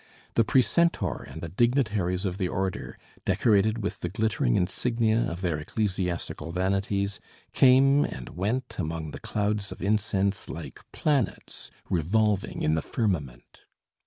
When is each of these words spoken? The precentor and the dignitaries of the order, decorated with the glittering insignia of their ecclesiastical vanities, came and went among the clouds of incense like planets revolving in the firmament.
The 0.33 0.43
precentor 0.43 1.27
and 1.29 1.41
the 1.41 1.47
dignitaries 1.47 2.25
of 2.25 2.39
the 2.39 2.47
order, 2.47 2.97
decorated 3.23 3.83
with 3.83 3.99
the 3.99 4.09
glittering 4.09 4.55
insignia 4.55 5.19
of 5.29 5.41
their 5.41 5.59
ecclesiastical 5.59 6.51
vanities, 6.51 7.19
came 7.53 8.03
and 8.05 8.29
went 8.29 8.77
among 8.79 9.11
the 9.11 9.19
clouds 9.19 9.71
of 9.71 9.79
incense 9.83 10.49
like 10.49 10.79
planets 10.91 11.69
revolving 11.87 12.63
in 12.63 12.73
the 12.73 12.81
firmament. 12.81 13.61